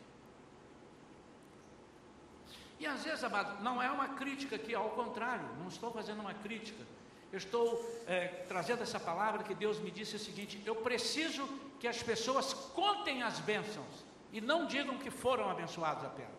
[2.79, 6.33] E às vezes, amado, não é uma crítica aqui, ao contrário, não estou fazendo uma
[6.33, 6.83] crítica.
[7.31, 11.47] Eu estou é, trazendo essa palavra que Deus me disse o seguinte: eu preciso
[11.79, 16.31] que as pessoas contem as bênçãos e não digam que foram abençoados apenas.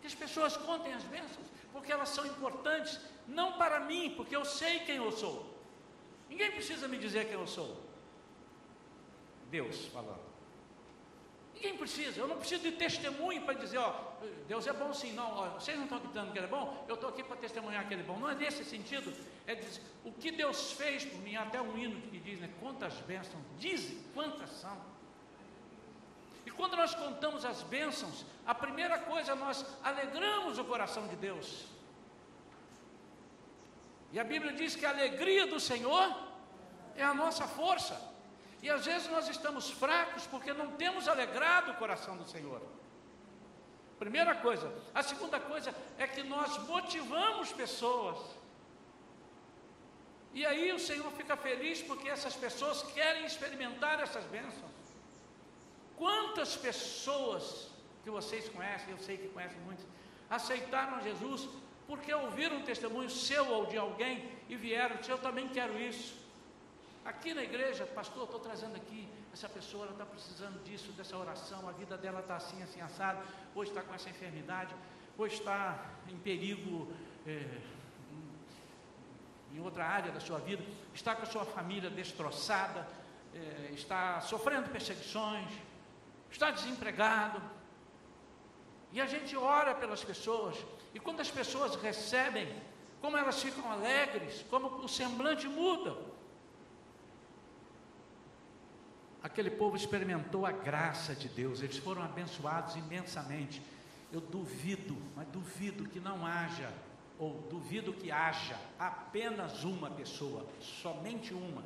[0.00, 2.98] Que as pessoas contem as bênçãos, porque elas são importantes,
[3.28, 5.54] não para mim, porque eu sei quem eu sou.
[6.28, 7.91] Ninguém precisa me dizer quem eu sou.
[9.52, 10.32] Deus falando.
[11.54, 13.94] Ninguém precisa, eu não preciso de testemunho para dizer, ó,
[14.48, 16.96] Deus é bom sim, não, ó, vocês não estão acreditando que Ele é bom, eu
[16.96, 18.18] estou aqui para testemunhar que Ele é bom.
[18.18, 19.14] Não é nesse sentido,
[19.46, 22.94] é dizer, o que Deus fez por mim, até um hino que diz, né, quantas
[23.10, 24.76] bênçãos, dizem quantas são.
[26.44, 31.66] E quando nós contamos as bênçãos, a primeira coisa nós alegramos o coração de Deus.
[34.10, 36.12] E a Bíblia diz que a alegria do Senhor
[36.96, 38.11] é a nossa força.
[38.62, 42.62] E às vezes nós estamos fracos porque não temos alegrado o coração do Senhor.
[43.98, 44.72] Primeira coisa.
[44.94, 48.18] A segunda coisa é que nós motivamos pessoas.
[50.32, 54.70] E aí o Senhor fica feliz porque essas pessoas querem experimentar essas bênçãos.
[55.96, 57.68] Quantas pessoas
[58.04, 59.84] que vocês conhecem, eu sei que conhecem muitos,
[60.30, 61.48] aceitaram Jesus
[61.86, 66.21] porque ouviram um testemunho seu ou de alguém e vieram, eu também quero isso.
[67.04, 71.72] Aqui na igreja, pastor, estou trazendo aqui, essa pessoa está precisando disso, dessa oração, a
[71.72, 73.20] vida dela está assim, assim, assado,
[73.56, 74.72] hoje está com essa enfermidade,
[75.18, 76.92] hoje está em perigo
[77.26, 77.60] é,
[79.52, 80.62] em outra área da sua vida,
[80.94, 82.86] está com a sua família destroçada,
[83.34, 85.50] é, está sofrendo perseguições,
[86.30, 87.42] está desempregado.
[88.92, 90.56] E a gente ora pelas pessoas,
[90.94, 92.48] e quando as pessoas recebem,
[93.00, 96.12] como elas ficam alegres, como o semblante muda.
[99.22, 103.62] Aquele povo experimentou a graça de Deus, eles foram abençoados imensamente.
[104.12, 106.70] Eu duvido, mas duvido que não haja,
[107.18, 111.62] ou duvido que haja apenas uma pessoa, somente uma,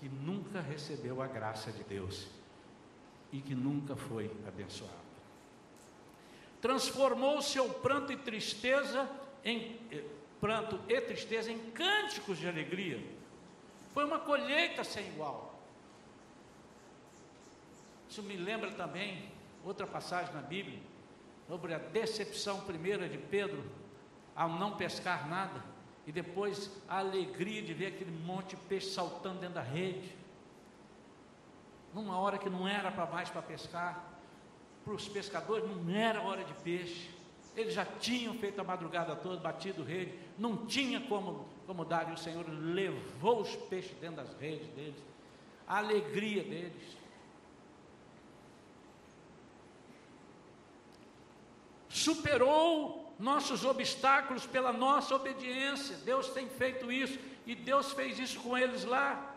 [0.00, 2.26] que nunca recebeu a graça de Deus
[3.32, 4.94] e que nunca foi abençoado.
[6.60, 9.08] Transformou seu pranto e tristeza
[9.44, 10.02] em eh,
[10.40, 13.00] pranto e tristeza em cânticos de alegria.
[13.92, 15.55] Foi uma colheita sem igual.
[18.16, 19.30] Isso me lembra também
[19.62, 20.78] outra passagem na Bíblia,
[21.46, 23.62] sobre a decepção primeira de Pedro
[24.34, 25.62] ao não pescar nada,
[26.06, 30.16] e depois a alegria de ver aquele monte de peixe saltando dentro da rede,
[31.92, 34.02] numa hora que não era para mais para pescar,
[34.82, 37.10] para os pescadores não era hora de peixe,
[37.54, 42.14] eles já tinham feito a madrugada toda, batido rede, não tinha como, como dar, e
[42.14, 44.96] o Senhor levou os peixes dentro das redes deles,
[45.68, 46.95] a alegria deles.
[51.96, 55.96] Superou nossos obstáculos pela nossa obediência.
[56.04, 59.34] Deus tem feito isso e Deus fez isso com eles lá.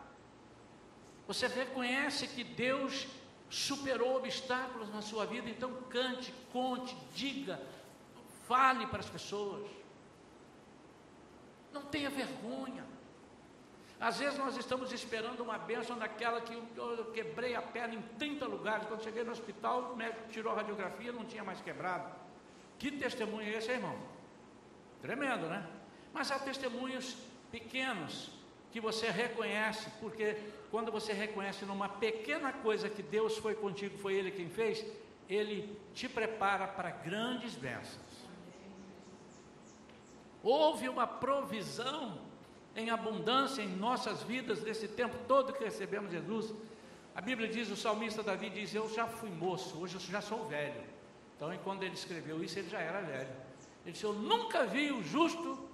[1.26, 3.06] Você reconhece que Deus
[3.48, 7.60] superou obstáculos na sua vida, então cante, conte, diga,
[8.46, 9.66] fale para as pessoas.
[11.72, 12.84] Não tenha vergonha.
[13.98, 18.46] Às vezes nós estamos esperando uma bênção daquela que eu quebrei a perna em 30
[18.46, 18.86] lugares.
[18.86, 22.29] Quando cheguei no hospital, o médico tirou a radiografia, não tinha mais quebrado.
[22.80, 23.94] Que testemunho é esse, irmão?
[25.02, 25.66] Tremendo, né?
[26.14, 27.14] Mas há testemunhos
[27.52, 28.30] pequenos
[28.72, 30.34] que você reconhece, porque
[30.70, 34.82] quando você reconhece numa pequena coisa que Deus foi contigo, foi Ele quem fez,
[35.28, 38.00] Ele te prepara para grandes bênçãos.
[40.42, 42.18] Houve uma provisão
[42.74, 46.54] em abundância em nossas vidas nesse tempo todo que recebemos Jesus.
[47.14, 50.46] A Bíblia diz, o salmista Davi diz: Eu já fui moço, hoje eu já sou
[50.46, 50.89] velho.
[51.40, 53.34] Então, quando ele escreveu isso, ele já era velho.
[53.82, 55.70] Ele disse: Eu nunca vi o justo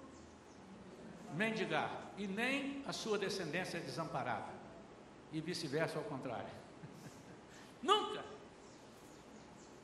[1.34, 4.52] mendigar, e nem a sua descendência desamparada,
[5.32, 6.48] e vice-versa ao contrário.
[7.82, 8.24] nunca.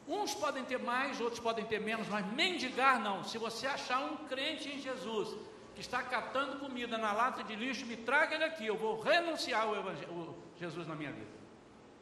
[0.06, 3.24] Uns podem ter mais, outros podem ter menos, mas mendigar não.
[3.24, 5.36] Se você achar um crente em Jesus
[5.74, 9.66] que está catando comida na lata de lixo, me traga ele aqui, eu vou renunciar
[9.66, 11.32] o, o Jesus na minha vida.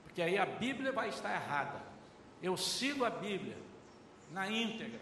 [0.03, 1.81] Porque aí a Bíblia vai estar errada.
[2.43, 3.70] Eu sigo a Bíblia
[4.31, 5.01] na íntegra.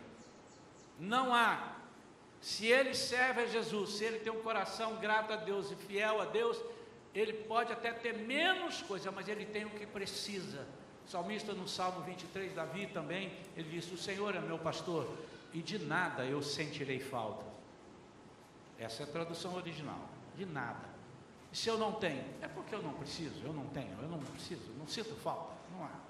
[0.99, 1.77] Não há.
[2.41, 6.21] Se ele serve a Jesus, se ele tem um coração grato a Deus e fiel
[6.21, 6.57] a Deus,
[7.15, 10.67] ele pode até ter menos coisa, mas ele tem o que precisa.
[11.07, 15.09] O salmista no Salmo 23, Davi também, ele disse: O Senhor é meu pastor,
[15.53, 17.45] e de nada eu sentirei falta.
[18.79, 20.09] Essa é a tradução original.
[20.37, 20.87] De nada.
[21.53, 22.25] E se eu não tenho?
[22.41, 25.55] É porque eu não preciso, eu não tenho, eu não preciso, não sinto falta.
[25.73, 26.08] Não há.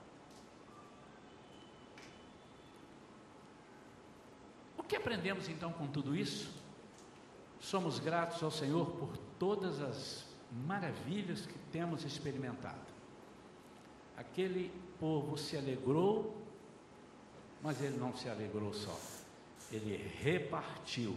[4.88, 6.51] Que aprendemos então com tudo isso?
[7.61, 10.27] Somos gratos ao Senhor por todas as
[10.66, 12.88] maravilhas que temos experimentado.
[14.16, 16.42] Aquele povo se alegrou,
[17.62, 18.98] mas ele não se alegrou só,
[19.70, 21.16] ele repartiu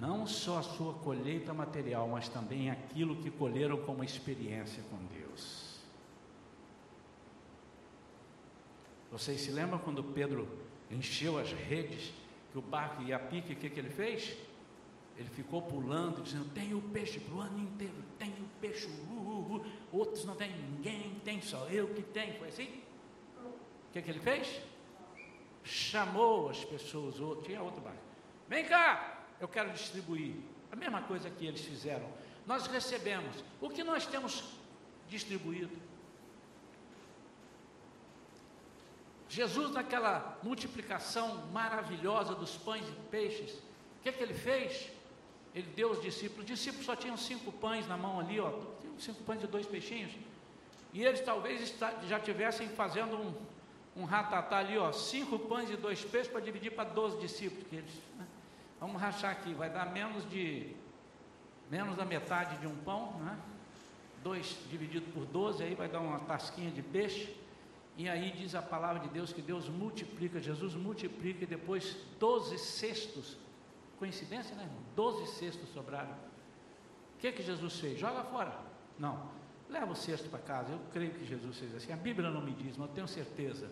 [0.00, 5.72] não só a sua colheita material, mas também aquilo que colheram como experiência com Deus.
[9.10, 10.48] Vocês se lembram quando Pedro
[10.90, 12.12] encheu as redes,
[12.52, 14.36] que o barco ia a pique, o que, que ele fez?
[15.16, 19.66] Ele ficou pulando, dizendo: Tenho peixe o ano inteiro, tenho peixe, uh, uh, uh.
[19.90, 22.38] outros não tem ninguém, tem só eu que tenho.
[22.38, 22.68] Foi assim?
[23.38, 24.60] O que, que ele fez?
[25.64, 27.98] Chamou as pessoas, tinha outro barco.
[28.48, 30.34] Vem cá, eu quero distribuir.
[30.70, 32.08] A mesma coisa que eles fizeram.
[32.46, 33.44] Nós recebemos.
[33.60, 34.58] O que nós temos
[35.08, 35.70] distribuído?
[39.32, 44.90] Jesus, naquela multiplicação maravilhosa dos pães e peixes, o que, é que ele fez?
[45.54, 46.40] Ele deu aos discípulos.
[46.40, 48.52] Os discípulos só tinham cinco pães na mão ali, ó,
[48.98, 50.12] cinco pães e dois peixinhos.
[50.92, 51.74] E eles talvez
[52.06, 56.72] já tivessem fazendo um, um ratatá ali, ó, cinco pães e dois peixes para dividir
[56.72, 57.66] para doze discípulos.
[57.70, 58.26] Que eles, né?
[58.78, 60.76] Vamos rachar aqui, vai dar menos de
[61.70, 63.38] menos da metade de um pão, né?
[64.22, 67.34] Dois dividido por doze, aí vai dar uma tasquinha de peixe.
[67.96, 72.58] E aí diz a palavra de Deus que Deus multiplica, Jesus multiplica e depois doze
[72.58, 73.36] cestos.
[73.98, 74.68] Coincidência, né?
[74.96, 76.12] Doze cestos sobraram.
[76.12, 77.98] O que que Jesus fez?
[77.98, 78.58] Joga fora.
[78.98, 79.30] Não.
[79.68, 80.72] Leva o cesto para casa.
[80.72, 81.92] Eu creio que Jesus fez assim.
[81.92, 83.70] A Bíblia não me diz, mas eu tenho certeza.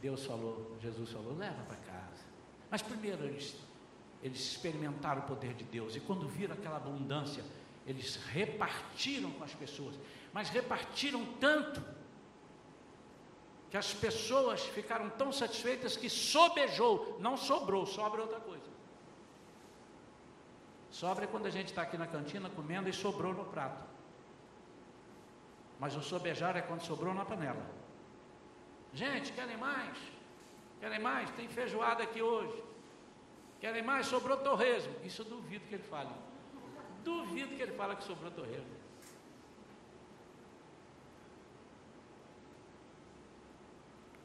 [0.00, 2.24] Deus falou, Jesus falou, leva para casa.
[2.68, 3.56] Mas primeiro eles,
[4.22, 7.44] eles experimentaram o poder de Deus, e quando viram aquela abundância,
[7.86, 9.94] eles repartiram com as pessoas,
[10.32, 11.80] mas repartiram tanto,
[13.72, 18.70] que as pessoas ficaram tão satisfeitas que sobejou, não sobrou, sobra outra coisa.
[20.90, 23.82] Sobra é quando a gente está aqui na cantina comendo e sobrou no prato.
[25.80, 27.64] Mas o sobejar é quando sobrou na panela.
[28.92, 29.96] Gente, querem mais?
[30.78, 31.30] Querem mais?
[31.30, 32.62] Tem feijoada aqui hoje.
[33.58, 34.06] Querem mais?
[34.06, 34.94] Sobrou torresmo.
[35.02, 36.10] Isso eu duvido que ele fale.
[37.02, 38.81] Duvido que ele fale que sobrou torresmo.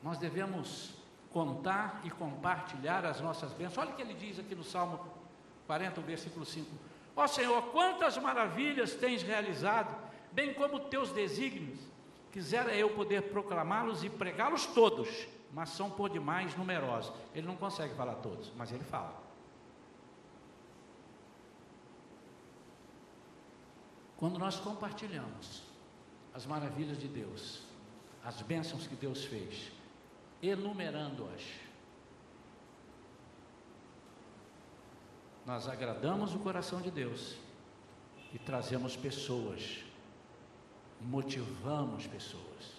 [0.08, 0.93] Nós devemos
[1.32, 3.80] contar e compartilhar as nossas bênçãos.
[3.80, 5.06] Olha o que ele diz aqui no Salmo
[5.67, 6.65] 40, versículo 5.
[7.13, 9.93] Ó Senhor, quantas maravilhas tens realizado,
[10.32, 11.80] bem como teus desígnios.
[12.32, 17.12] Quisera eu poder proclamá-los e pregá-los todos mas são por demais numerosos.
[17.34, 19.24] Ele não consegue falar todos, mas ele fala.
[24.17, 25.63] Quando nós compartilhamos
[26.34, 27.63] as maravilhas de Deus,
[28.24, 29.72] as bênçãos que Deus fez,
[30.41, 31.41] enumerando-as,
[35.45, 37.38] nós agradamos o coração de Deus
[38.34, 39.84] e trazemos pessoas,
[41.00, 42.78] motivamos pessoas.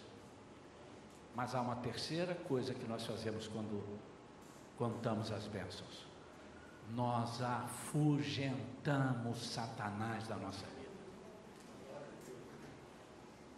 [1.34, 3.82] Mas há uma terceira coisa que nós fazemos quando
[4.76, 6.06] contamos as bênçãos.
[6.90, 10.90] Nós afugentamos Satanás da nossa vida.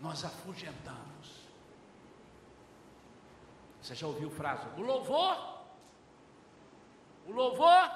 [0.01, 1.40] Nós afugentamos.
[3.91, 4.69] Você já ouviu a frase?
[4.79, 5.65] O louvor?
[7.27, 7.91] O louvor?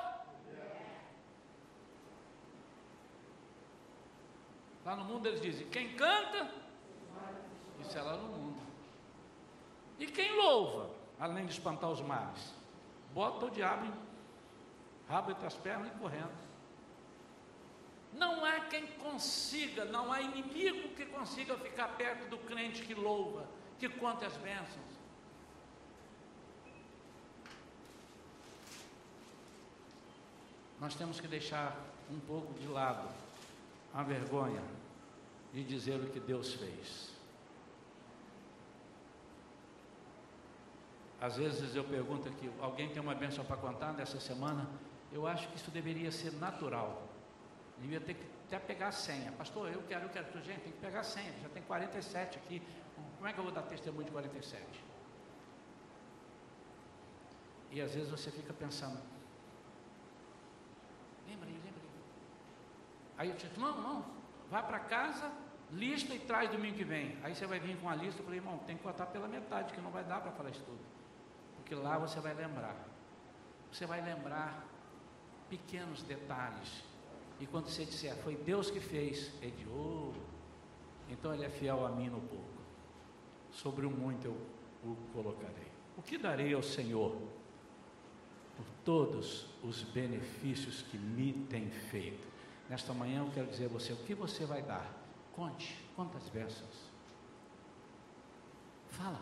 [4.85, 6.51] Lá no mundo eles dizem: quem canta,
[7.79, 8.61] isso é lá no mundo.
[10.01, 12.53] E quem louva, além de espantar os males?
[13.13, 13.87] Bota o diabo
[15.09, 16.45] rabo entre as pernas e correndo.
[18.15, 23.47] Não há quem consiga, não há inimigo que consiga ficar perto do crente que louva,
[23.79, 24.94] que conta as bênçãos.
[30.85, 31.75] Nós temos que deixar
[32.11, 33.09] um pouco de lado
[33.95, 34.63] a vergonha
[35.51, 37.11] de dizer o que Deus fez.
[41.19, 44.69] Às vezes eu pergunto aqui, alguém tem uma bênção para contar nessa semana?
[45.11, 47.03] Eu acho que isso deveria ser natural.
[47.81, 49.33] Devia ter que até pegar a senha.
[49.33, 50.27] Pastor, eu quero, eu quero.
[50.43, 51.33] Gente, tem que pegar a senha.
[51.43, 52.61] Já tem 47 aqui.
[53.17, 54.63] Como é que eu vou dar testemunho de 47?
[57.71, 58.99] E às vezes você fica pensando,
[61.27, 61.83] lembra aí, lembra
[63.19, 63.29] aí.
[63.31, 64.05] Eu digo, não, não,
[64.51, 65.31] vai para casa,
[65.73, 67.19] lista e traz domingo que vem.
[67.23, 69.73] Aí você vai vir com a lista, eu falei, irmão, tem que cortar pela metade,
[69.73, 70.81] que não vai dar para falar isso tudo.
[71.57, 72.77] Porque lá você vai lembrar.
[73.73, 74.65] Você vai lembrar
[75.49, 76.85] pequenos detalhes.
[77.41, 80.23] E quando você disser, foi Deus que fez, é de ouro.
[81.09, 82.45] Então ele é fiel a mim no pouco.
[83.51, 84.55] Sobre o muito eu
[84.85, 85.73] o colocarei.
[85.97, 87.17] O que darei ao Senhor
[88.57, 92.27] por todos os benefícios que me tem feito.
[92.69, 94.91] Nesta manhã eu quero dizer a você o que você vai dar.
[95.33, 96.91] Conte quantas bênçãos.
[98.91, 99.21] Fala.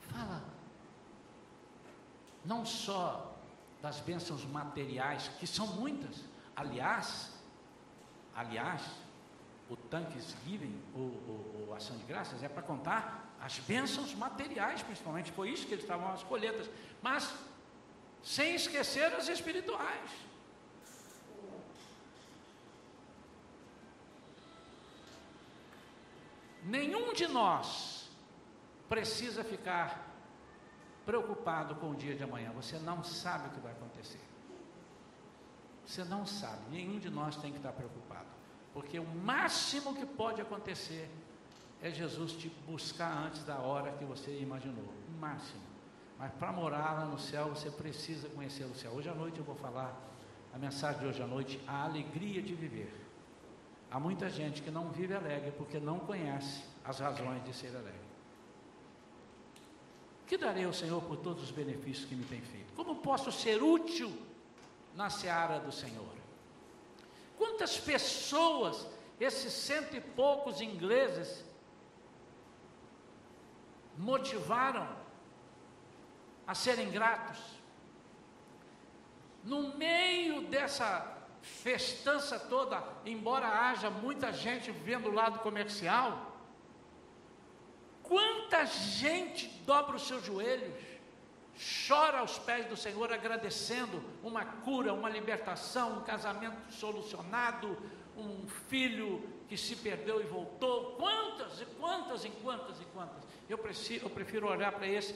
[0.00, 0.44] Fala.
[2.44, 3.36] Não só
[3.80, 6.24] das bênçãos materiais, que são muitas.
[6.56, 7.32] Aliás,
[8.34, 8.82] aliás,
[9.68, 15.32] o Thanksgiving, o, o, Ação de Graças, é para contar as bênçãos materiais, principalmente.
[15.32, 16.70] Foi isso que eles estavam as colheitas.
[17.02, 17.34] Mas
[18.22, 20.10] sem esquecer as espirituais.
[26.62, 28.08] Nenhum de nós
[28.88, 30.10] precisa ficar
[31.04, 32.50] preocupado com o dia de amanhã.
[32.52, 34.20] Você não sabe o que vai acontecer.
[35.84, 36.62] Você não sabe.
[36.70, 38.33] Nenhum de nós tem que estar preocupado.
[38.74, 41.08] Porque o máximo que pode acontecer
[41.80, 44.92] é Jesus te buscar antes da hora que você imaginou.
[45.08, 45.62] O máximo.
[46.18, 48.90] Mas para morar lá no céu, você precisa conhecer o céu.
[48.92, 49.96] Hoje à noite eu vou falar
[50.52, 52.92] a mensagem de hoje à noite, a alegria de viver.
[53.90, 58.04] Há muita gente que não vive alegre porque não conhece as razões de ser alegre.
[60.26, 62.72] Que darei ao Senhor por todos os benefícios que me tem feito?
[62.74, 64.12] Como posso ser útil
[64.96, 66.23] na seara do Senhor?
[67.36, 68.86] Quantas pessoas,
[69.18, 71.44] esses cento e poucos ingleses,
[73.96, 74.88] motivaram
[76.46, 77.38] a serem gratos?
[79.42, 86.32] No meio dessa festança toda, embora haja muita gente vendo o lado comercial,
[88.02, 90.72] quanta gente dobra os seus joelhos,
[91.56, 97.76] chora aos pés do Senhor agradecendo uma cura, uma libertação, um casamento solucionado,
[98.16, 103.22] um filho que se perdeu e voltou, quantas e quantas e quantas e quantas.
[103.48, 103.58] Eu,
[104.02, 105.14] eu prefiro olhar para esse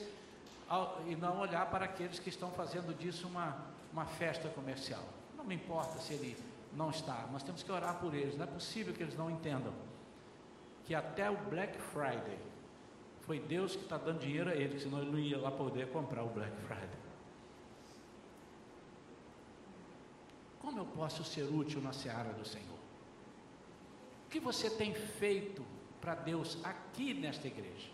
[1.07, 3.57] e não olhar para aqueles que estão fazendo disso uma,
[3.91, 5.03] uma festa comercial.
[5.35, 6.37] Não me importa se ele
[6.73, 8.37] não está, nós temos que orar por eles.
[8.37, 9.73] Não é possível que eles não entendam
[10.85, 12.37] que até o Black Friday
[13.29, 16.23] foi Deus que está dando dinheiro a eles, senão ele não ia lá poder comprar
[16.23, 16.99] o Black Friday.
[20.57, 22.79] Como eu posso ser útil na seara do Senhor?
[24.25, 25.63] O que você tem feito
[26.01, 27.91] para Deus aqui nesta igreja?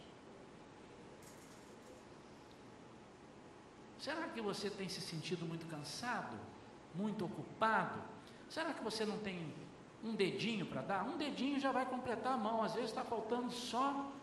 [4.00, 6.38] Será que você tem se sentido muito cansado?
[6.94, 8.00] muito ocupado?
[8.50, 9.54] Será que você não tem
[10.02, 11.04] um dedinho para dar?
[11.04, 14.14] Um dedinho já vai completar a mão, às vezes está faltando só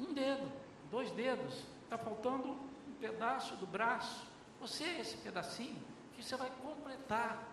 [0.00, 0.50] um dedo,
[0.90, 4.26] dois dedos, está faltando um pedaço do braço.
[4.60, 5.80] Você, esse pedacinho,
[6.14, 7.48] que você vai completar.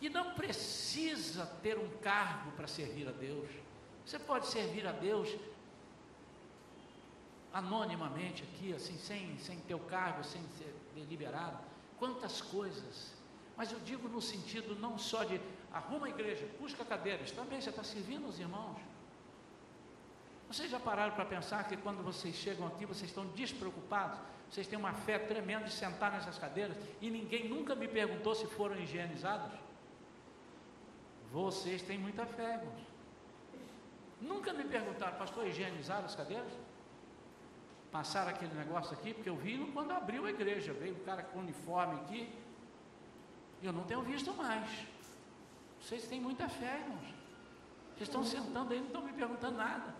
[0.00, 3.48] E não precisa ter um cargo para servir a Deus.
[4.04, 5.28] Você pode servir a Deus
[7.52, 11.58] anonimamente aqui, assim, sem, sem ter o cargo, sem ser deliberado.
[11.98, 13.12] Quantas coisas.
[13.56, 15.40] Mas eu digo no sentido não só de
[15.72, 18.78] arruma a igreja, busca cadeiras, também você está servindo os irmãos.
[20.50, 24.18] Vocês já pararam para pensar que quando vocês chegam aqui, vocês estão despreocupados?
[24.50, 28.46] Vocês têm uma fé tremenda de sentar nessas cadeiras e ninguém nunca me perguntou se
[28.46, 29.52] foram higienizados?
[31.30, 32.80] Vocês têm muita fé, irmãos.
[34.20, 36.52] Nunca me perguntaram, pastor, higienizaram as cadeiras?
[37.90, 41.40] passaram aquele negócio aqui, porque eu vi quando abriu a igreja, veio um cara com
[41.40, 42.32] uniforme aqui,
[43.62, 44.68] e eu não tenho visto mais.
[45.80, 47.14] Vocês têm muita fé, irmãos.
[47.96, 49.94] Vocês estão sentando aí, não estão me perguntando nada.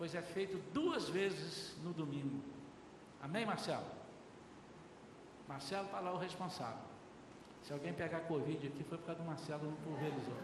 [0.00, 2.42] Pois é feito duas vezes no domingo.
[3.20, 3.84] Amém, Marcelo?
[5.46, 6.88] Marcelo está lá o responsável.
[7.62, 10.38] Se alguém pegar Covid aqui, foi por causa do Marcelo, não pulverizou.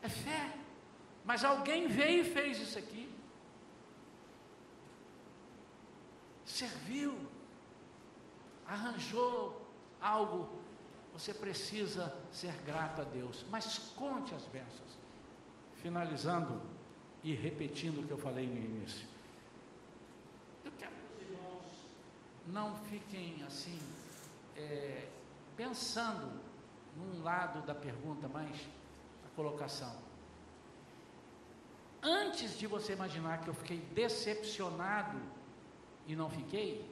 [0.00, 0.54] É fé.
[1.24, 3.12] Mas alguém veio e fez isso aqui.
[6.44, 7.18] serviu,
[8.64, 9.68] arranjou
[10.00, 10.48] algo,
[11.12, 14.96] você precisa ser grato a Deus, mas conte as bênçãos.
[15.82, 16.75] Finalizando
[17.26, 19.04] e repetindo o que eu falei no início.
[20.64, 21.64] Eu quero que os irmãos
[22.46, 23.80] não fiquem assim,
[24.56, 25.08] é,
[25.56, 26.40] pensando
[26.96, 28.56] num lado da pergunta, mas
[29.24, 29.92] a colocação.
[32.00, 35.20] Antes de você imaginar que eu fiquei decepcionado
[36.06, 36.88] e não fiquei,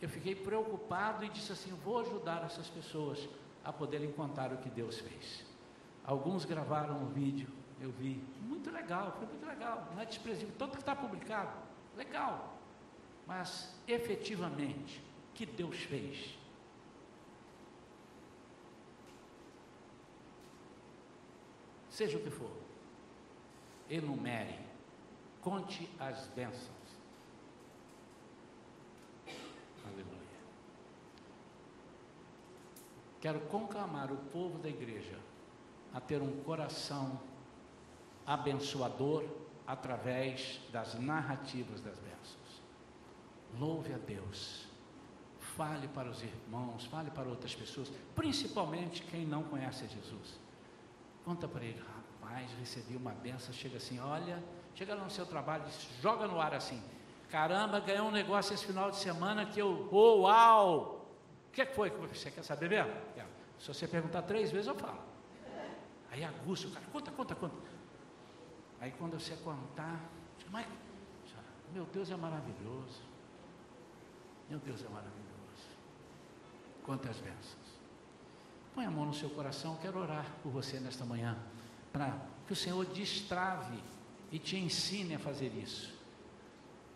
[0.00, 3.28] eu fiquei preocupado e disse assim: vou ajudar essas pessoas
[3.62, 5.46] a poderem contar o que Deus fez.
[6.04, 10.70] Alguns gravaram um vídeo, eu vi, muito legal, foi muito legal, não é desprezível, todo
[10.70, 11.52] que está publicado,
[11.96, 12.56] legal,
[13.26, 15.02] mas efetivamente,
[15.34, 16.38] que Deus fez?
[21.90, 22.56] Seja o que for,
[23.90, 24.58] enumere,
[25.40, 26.70] conte as bênçãos.
[29.84, 30.06] Aleluia.
[33.20, 35.18] Quero conclamar o povo da igreja
[35.92, 37.20] a ter um coração
[38.26, 39.24] abençoador
[39.66, 42.62] através das narrativas das bênçãos.
[43.58, 44.66] Louve a Deus.
[45.56, 50.40] Fale para os irmãos, fale para outras pessoas, principalmente quem não conhece Jesus.
[51.24, 54.42] Conta para ele, rapaz, recebi uma benção, chega assim, olha,
[54.74, 55.64] chega lá no seu trabalho,
[56.00, 56.82] joga no ar assim,
[57.28, 61.06] caramba, ganhei um negócio esse final de semana que eu, oh, uau!
[61.48, 61.90] O que foi?
[61.90, 62.90] Você quer saber mesmo?
[63.58, 64.98] Se você perguntar três vezes, eu falo.
[66.10, 67.54] Aí aguça o cara, conta, conta, conta.
[68.82, 70.00] Aí quando você contar,
[70.50, 70.66] mas,
[71.72, 73.00] meu Deus é maravilhoso.
[74.50, 75.22] Meu Deus é maravilhoso.
[76.84, 77.78] Quantas bênçãos.
[78.74, 81.38] Põe a mão no seu coração, quero orar por você nesta manhã,
[81.92, 83.78] para que o Senhor destrave
[84.32, 85.94] e te ensine a fazer isso.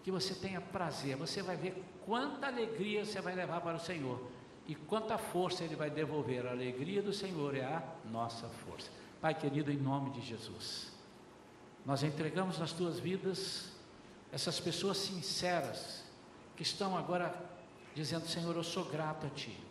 [0.02, 4.28] Que você tenha prazer, você vai ver quanta alegria você vai levar para o Senhor
[4.66, 6.48] e quanta força Ele vai devolver.
[6.48, 8.90] A alegria do Senhor é a nossa força.
[9.20, 10.95] Pai querido, em nome de Jesus,
[11.86, 13.70] nós entregamos nas tuas vidas
[14.32, 16.04] essas pessoas sinceras
[16.56, 17.32] que estão agora
[17.94, 19.66] dizendo: Senhor, eu sou grato a Ti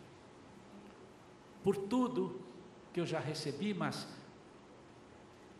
[1.66, 2.40] por tudo
[2.92, 4.06] que eu já recebi, mas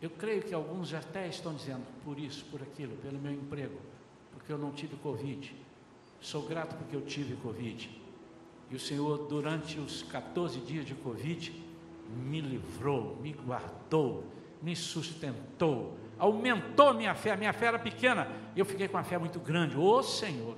[0.01, 3.77] eu creio que alguns já até estão dizendo por isso, por aquilo, pelo meu emprego,
[4.31, 5.53] porque eu não tive Covid.
[6.21, 7.89] Sou grato porque eu tive Covid.
[8.71, 11.51] E o Senhor, durante os 14 dias de Covid,
[12.09, 14.23] me livrou, me guardou,
[14.61, 17.35] me sustentou, aumentou minha fé.
[17.35, 19.77] Minha fé era pequena, eu fiquei com uma fé muito grande.
[19.77, 20.57] Ô Senhor,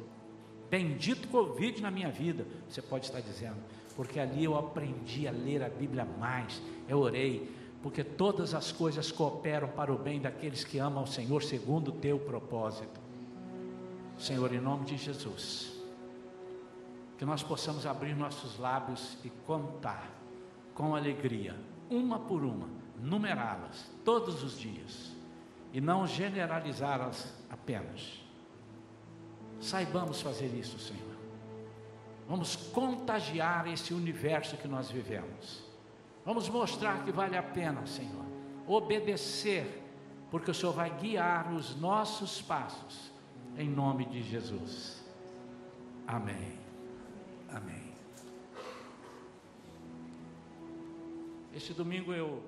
[0.70, 3.58] bendito Covid na minha vida, você pode estar dizendo,
[3.96, 7.50] porque ali eu aprendi a ler a Bíblia mais, eu orei,
[7.82, 11.94] porque todas as coisas cooperam para o bem daqueles que amam o Senhor segundo o
[11.94, 13.00] teu propósito.
[14.18, 15.80] Senhor, em nome de Jesus,
[17.18, 20.12] que nós possamos abrir nossos lábios e contar
[20.74, 21.56] com alegria,
[21.90, 22.68] uma por uma,
[23.02, 25.19] numerá-las todos os dias
[25.72, 28.22] e não generalizá-las apenas.
[29.60, 31.10] Saibamos fazer isso, Senhor.
[32.28, 35.64] Vamos contagiar esse universo que nós vivemos.
[36.26, 38.26] Vamos mostrar que vale a pena, Senhor,
[38.68, 39.84] obedecer,
[40.30, 43.12] porque o Senhor vai guiar os nossos passos,
[43.58, 45.04] em nome de Jesus.
[46.08, 46.60] Amém.
[47.52, 47.90] Amém.
[51.54, 52.44] Este domingo eu.